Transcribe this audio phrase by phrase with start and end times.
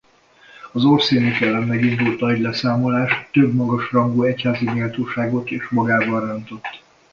[0.71, 6.83] Az Orsinik ellen megindult nagy leszámolás több magas rangú egyházi méltóságot is magával rántott.